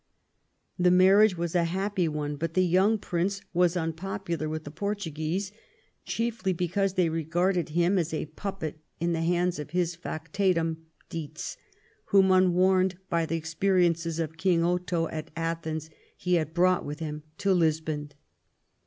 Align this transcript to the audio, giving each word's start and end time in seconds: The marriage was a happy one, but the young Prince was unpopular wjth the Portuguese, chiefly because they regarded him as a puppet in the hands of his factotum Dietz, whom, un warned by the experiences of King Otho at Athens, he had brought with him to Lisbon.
The 0.79 0.89
marriage 0.89 1.37
was 1.37 1.53
a 1.53 1.65
happy 1.65 2.07
one, 2.07 2.35
but 2.35 2.55
the 2.55 2.65
young 2.65 2.97
Prince 2.97 3.39
was 3.53 3.77
unpopular 3.77 4.47
wjth 4.47 4.63
the 4.63 4.71
Portuguese, 4.71 5.51
chiefly 6.05 6.53
because 6.53 6.95
they 6.95 7.07
regarded 7.07 7.69
him 7.69 7.99
as 7.99 8.11
a 8.11 8.25
puppet 8.25 8.79
in 8.99 9.13
the 9.13 9.21
hands 9.21 9.59
of 9.59 9.69
his 9.69 9.93
factotum 9.95 10.87
Dietz, 11.09 11.55
whom, 12.05 12.31
un 12.31 12.55
warned 12.55 12.97
by 13.11 13.27
the 13.27 13.37
experiences 13.37 14.17
of 14.17 14.37
King 14.37 14.63
Otho 14.63 15.05
at 15.09 15.29
Athens, 15.35 15.91
he 16.17 16.33
had 16.33 16.55
brought 16.55 16.83
with 16.83 16.97
him 16.97 17.21
to 17.37 17.53
Lisbon. 17.53 18.11